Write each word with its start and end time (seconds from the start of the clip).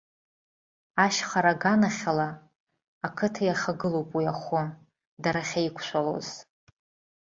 Ашьхара 1.05 1.53
аганахьала 1.55 2.29
ақыҭа 3.07 3.43
иахагылоуп 3.45 4.09
уи 4.15 4.25
ахәы, 4.33 4.63
дара 5.23 5.41
ахьеиқәшәалоз. 5.43 6.27